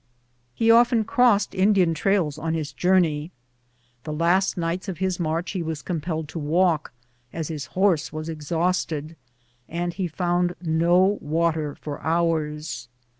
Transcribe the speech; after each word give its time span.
He 0.55 0.71
often 0.71 1.03
crossed 1.03 1.53
Indi 1.53 1.83
an 1.83 1.93
trails 1.93 2.39
on 2.39 2.55
his 2.55 2.73
journey. 2.73 3.29
The 4.03 4.11
last 4.11 4.57
nights 4.57 4.87
of 4.89 4.97
his 4.97 5.19
march 5.19 5.51
he 5.51 5.61
was 5.61 5.83
compelled 5.83 6.27
to 6.29 6.39
walk, 6.39 6.91
as 7.31 7.49
his 7.49 7.67
horse 7.77 8.11
was 8.11 8.27
exhausted, 8.27 9.15
and 9.69 9.93
he 9.93 10.07
found 10.07 10.55
no 10.59 11.19
water 11.21 11.75
for 11.75 12.01
hours. 12.01 12.87